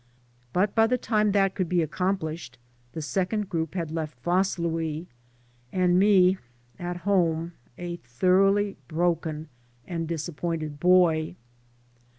But 0.51 0.73
by 0.73 0.87
the 0.87 0.97
time 0.97 1.31
that 1.33 1.53
could 1.53 1.69
be 1.69 1.83
accomplished 1.83 2.57
the 2.93 3.03
second 3.03 3.49
group 3.49 3.75
had 3.75 3.91
left 3.91 4.19
Vaslui, 4.23 5.05
and 5.71 5.99
me 5.99 6.39
at 6.79 6.97
home, 7.05 7.53
a 7.77 7.97
thoroughly 7.97 8.77
broken 8.87 9.47
and 9.85 10.07
disappointed 10.07 10.79
boy. 10.79 11.35